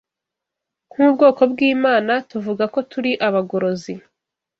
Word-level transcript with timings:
Nk’ubwoko 0.91 1.41
bw’Imana, 1.51 2.13
tuvuga 2.31 2.63
ko 2.73 2.79
turi 2.91 3.11
abagorozi 3.27 3.93